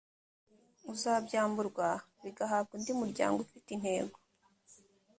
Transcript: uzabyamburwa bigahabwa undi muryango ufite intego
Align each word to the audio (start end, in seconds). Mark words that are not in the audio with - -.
uzabyamburwa 0.93 1.87
bigahabwa 2.23 2.71
undi 2.77 2.91
muryango 3.01 3.37
ufite 3.45 3.69
intego 3.75 4.17